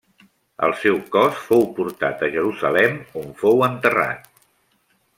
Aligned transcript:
El 0.67 0.71
seu 0.83 0.95
cos 1.15 1.43
fou 1.51 1.61
portat 1.81 2.25
a 2.27 2.31
Jerusalem 2.39 2.99
on 3.25 3.31
fou 3.45 3.63
enterrat. 3.71 4.29